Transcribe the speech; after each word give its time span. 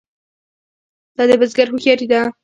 دا 1.15 1.23
د 1.29 1.31
بزګر 1.39 1.67
هوښیاري 1.69 2.05
ده. 2.11 2.21